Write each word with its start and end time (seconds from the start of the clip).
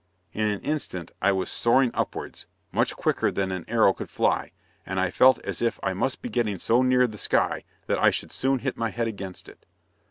In 0.33 0.47
an 0.47 0.61
instant 0.61 1.11
I 1.21 1.31
was 1.31 1.51
soaring 1.51 1.91
upwards, 1.93 2.47
much 2.71 2.95
quicker 2.95 3.31
than 3.31 3.51
an 3.51 3.65
arrow 3.67 3.93
could 3.93 4.09
fly, 4.09 4.51
and 4.83 4.99
I 4.99 5.11
felt 5.11 5.37
as 5.45 5.61
if 5.61 5.79
I 5.83 5.93
must 5.93 6.23
be 6.23 6.29
getting 6.29 6.57
so 6.57 6.81
near 6.81 7.05
the 7.05 7.19
sky 7.19 7.65
that 7.85 7.99
I 7.99 8.09
should 8.09 8.31
soon 8.31 8.57
hit 8.57 8.77
my 8.77 8.89
head 8.89 9.07
against 9.07 9.47
it! 9.47 9.67